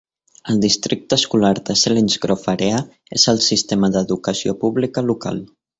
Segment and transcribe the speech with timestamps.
[0.53, 2.81] El districte escolar de Selinsgrove Area
[3.19, 5.45] és el sistema d'educació pública local.